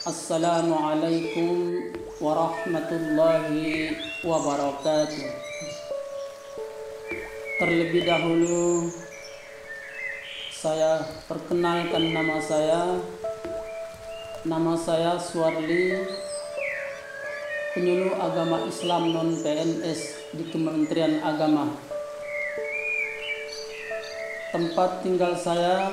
[0.00, 1.76] Assalamualaikum
[2.24, 3.92] warahmatullahi
[4.24, 5.28] wabarakatuh.
[7.60, 8.88] Terlebih dahulu
[10.56, 12.96] saya perkenalkan nama saya.
[14.48, 16.00] Nama saya Suarli,
[17.76, 21.76] penyuluh agama Islam non PNS di Kementerian Agama.
[24.48, 25.92] Tempat tinggal saya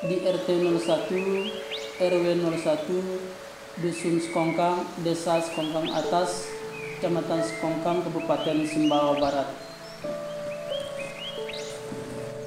[0.00, 0.48] di RT
[0.80, 6.48] 01 RW 01 Dusun Sekongkang, Desa Sekongkang Atas,
[6.96, 9.48] Kecamatan Sekongkang, Kabupaten Sumbawa Barat.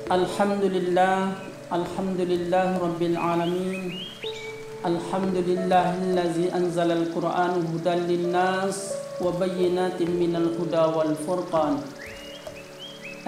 [0.10, 1.38] Alhamdulillah,
[1.70, 4.02] Alhamdulillah Rabbil Alamin.
[4.82, 11.78] Alhamdulillahillazi anzala al-Qur'an hudan linnas wa bayyinatin minal huda wal furqan.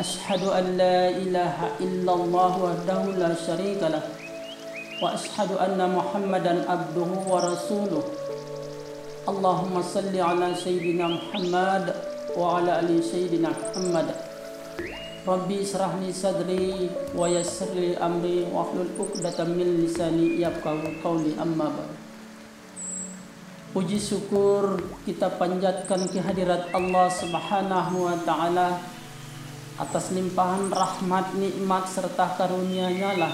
[0.01, 4.24] Ashhadu an la ilaha illallah wahdahu la syarika lah
[5.02, 8.04] واشهد ان محمدا عبده ورسوله
[9.28, 11.84] اللهم صل على سيدنا محمد
[12.36, 14.08] وعلى ال سيدنا محمد
[15.28, 21.92] ربي اشرح لي صدري ويسر لي امري واحلل عقدة من لساني يفقهوا قولي اما بعد
[23.70, 28.82] Puji syukur kita panjatkan kehadirat Allah Subhanahu wa taala
[29.78, 33.30] atas limpahan rahmat nikmat serta karunia-Nya lah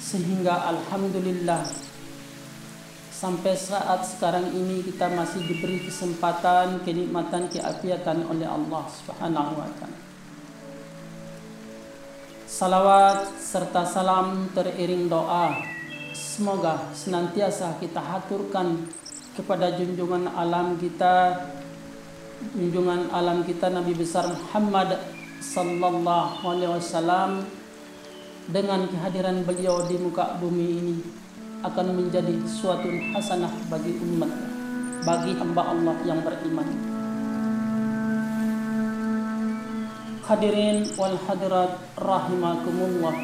[0.00, 1.68] sehingga alhamdulillah
[3.12, 9.98] sampai saat sekarang ini kita masih diberi kesempatan kenikmatan keapiatan oleh Allah Subhanahu wa taala.
[12.48, 15.54] Salawat serta salam teriring doa
[16.16, 18.88] semoga senantiasa kita haturkan
[19.36, 21.44] kepada junjungan alam kita
[22.56, 24.96] junjungan alam kita Nabi besar Muhammad
[25.44, 27.59] sallallahu alaihi wasallam
[28.50, 30.96] dengan kehadiran beliau di muka bumi ini
[31.62, 34.30] akan menjadi suatu hasanah bagi umat
[35.06, 36.68] bagi hamba Allah yang beriman.
[40.26, 43.16] Hadirin wal hadirat rahimakumullah.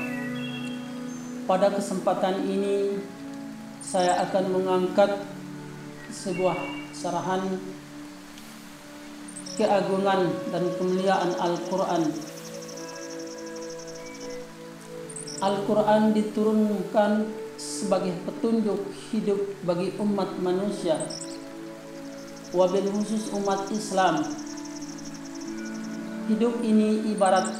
[1.46, 2.98] Pada kesempatan ini
[3.78, 5.14] saya akan mengangkat
[6.10, 6.58] sebuah
[6.90, 7.60] sarahan
[9.54, 12.10] keagungan dan kemuliaan Al-Quran
[15.36, 17.28] Al-Quran diturunkan
[17.60, 19.36] sebagai petunjuk hidup
[19.68, 20.96] bagi umat manusia.
[22.56, 24.24] Wabil khusus umat Islam.
[26.32, 27.52] Hidup ini ibarat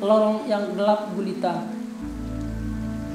[0.00, 1.60] lorong yang gelap gulita.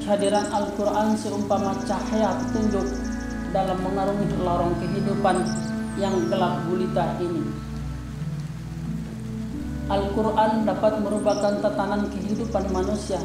[0.05, 2.85] Kehadiran Al-Quran seumpama cahaya petunjuk
[3.49, 5.41] dalam mengarungi lorong kehidupan
[5.97, 7.70] yang gelap gulita ini
[9.91, 13.19] Al-Quran dapat merupakan tatanan kehidupan manusia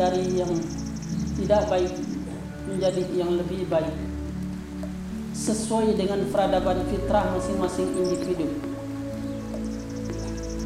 [0.00, 0.48] dari yang
[1.36, 1.92] tidak baik
[2.72, 3.92] menjadi yang lebih baik.
[5.36, 8.48] Sesuai dengan peradaban fitrah masing-masing individu.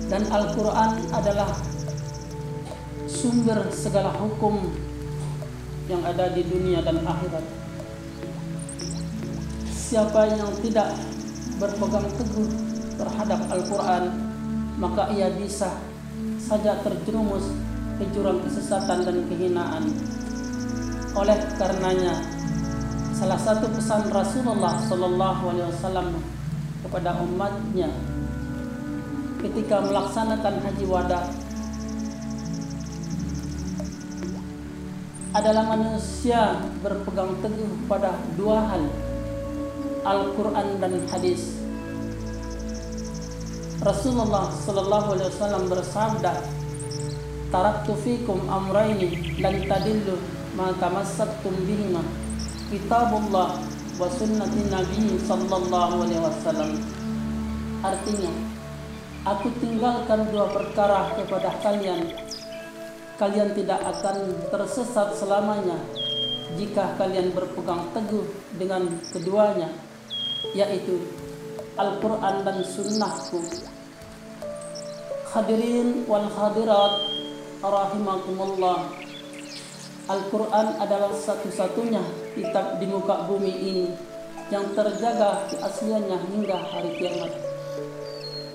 [0.06, 1.50] Dan Al-Quran adalah
[3.10, 4.70] sumber segala hukum
[5.90, 7.42] yang ada di dunia dan akhirat.
[9.66, 10.94] Siapa yang tidak
[11.58, 12.50] berpegang teguh
[12.94, 14.30] terhadap Al-Quran
[14.80, 15.76] maka ia bisa
[16.40, 17.52] saja terjerumus
[18.00, 19.84] ke jurang kesesatan dan kehinaan.
[21.12, 22.16] Oleh karenanya,
[23.12, 26.08] salah satu pesan Rasulullah Shallallahu Alaihi Wasallam
[26.80, 27.92] kepada umatnya
[29.44, 31.28] ketika melaksanakan haji wada
[35.36, 38.82] adalah manusia berpegang teguh pada dua hal
[40.02, 41.59] Al-Quran dan hadis
[43.80, 46.32] Rasulullah sallallahu alaihi wasallam bersabda
[47.48, 50.20] Taraktu fikum amraini lan tadillu
[50.52, 52.04] ma tamassaktum bihima
[52.68, 53.56] kitabullah
[53.96, 56.70] wa sunnati Nabi sallallahu alaihi wasallam.
[57.80, 58.32] Artinya,
[59.24, 62.12] aku tinggalkan dua perkara kepada kalian.
[63.16, 65.80] Kalian tidak akan tersesat selamanya
[66.60, 68.28] jika kalian berpegang teguh
[68.60, 69.72] dengan keduanya,
[70.52, 71.00] yaitu
[71.80, 73.40] Al-Quran dan Sunnahku.
[75.32, 77.08] Hadirin wal hadirat
[77.64, 78.84] rahimakumullah.
[80.12, 82.04] Al-Quran adalah satu-satunya
[82.36, 83.96] kitab di muka bumi ini
[84.52, 87.32] yang terjaga keasliannya hingga hari kiamat.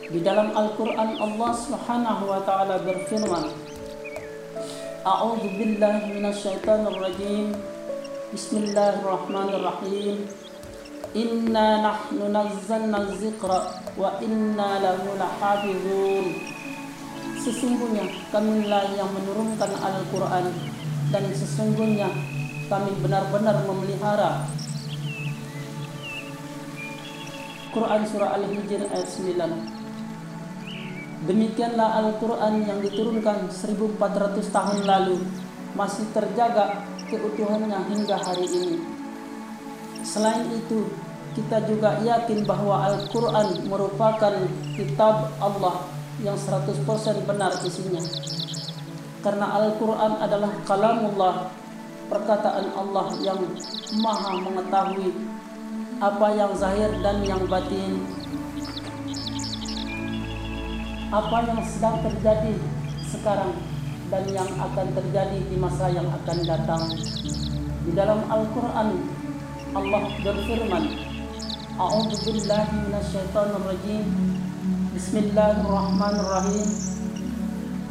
[0.06, 3.50] Di dalam Al-Quran Allah Subhanahu wa taala berfirman,
[5.02, 7.58] A'udzu billahi minasyaitonir rajim.
[8.30, 10.45] Bismillahirrahmanirrahim.
[11.16, 13.60] Inna nahnu nazzalna dzikra
[13.96, 16.28] wa inna lahu lahafizun.
[17.40, 18.04] Sesungguhnya
[18.36, 20.52] kamilah yang menurunkan Al-Quran
[21.16, 22.12] dan sesungguhnya
[22.68, 24.44] kami benar-benar memelihara
[27.72, 29.40] Quran Surah Al-Hijr ayat 9
[31.32, 35.24] Demikianlah Al-Quran yang diturunkan 1400 tahun lalu
[35.80, 38.95] masih terjaga keutuhannya hingga hari ini.
[40.06, 40.86] Selain itu,
[41.34, 44.34] kita juga yakin bahwa Al-Quran merupakan
[44.78, 45.90] kitab Allah
[46.22, 46.86] yang 100%
[47.26, 48.00] benar isinya.
[49.26, 51.50] Karena Al-Quran adalah kalamullah,
[52.08, 53.42] perkataan Allah yang
[54.00, 55.10] maha mengetahui
[55.98, 58.04] apa yang zahir dan yang batin
[61.16, 62.60] apa yang sedang terjadi
[63.08, 63.56] sekarang
[64.12, 66.84] dan yang akan terjadi di masa yang akan datang.
[67.86, 69.00] Di dalam Al-Quran,
[69.76, 70.88] Allah berfirman,
[71.76, 74.08] A'udhu billahi minasyaitanir rajim.
[74.96, 76.70] Bismillahirrahmanirrahim.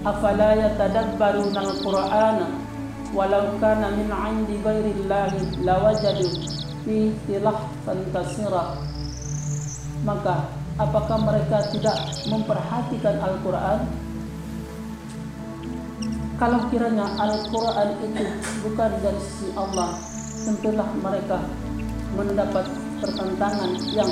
[0.00, 2.48] Afala yatadabbaruna al-Qur'ana
[3.12, 6.24] walau kana min 'indi ghairillahi lawajadu
[6.88, 8.80] fi ikhtilafan katsira.
[10.08, 10.48] Maka
[10.80, 12.00] apakah mereka tidak
[12.32, 13.84] memperhatikan Al-Quran?
[16.40, 18.24] Kalau kiranya Al-Quran itu
[18.64, 20.00] bukan dari sisi Allah,
[20.48, 21.44] tentulah mereka
[22.14, 22.70] mendapat
[23.02, 24.10] pertentangan yang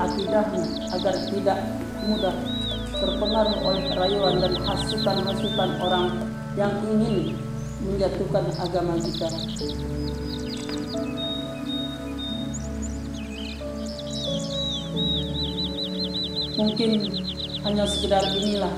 [0.00, 0.64] akidahnya
[0.96, 1.58] agar tidak
[2.08, 2.34] mudah
[2.96, 6.06] terpengaruh oleh rayuan dan hasutan-hasutan orang
[6.56, 7.36] yang ingin
[7.84, 9.28] menjatuhkan agama kita.
[16.60, 17.08] Mungkin
[17.64, 18.76] hanya sekedar inilah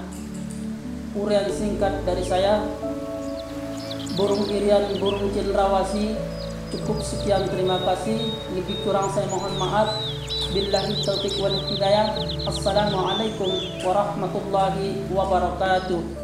[1.18, 2.62] urian singkat dari saya.
[4.14, 6.14] Burung irian, burung cendrawasi.
[6.70, 8.22] Cukup sekian terima kasih.
[8.54, 9.98] Lebih kurang saya mohon maaf.
[10.54, 12.14] Billahi taufiq wal hidayah.
[12.46, 13.50] Assalamualaikum
[13.82, 16.21] warahmatullahi wabarakatuh.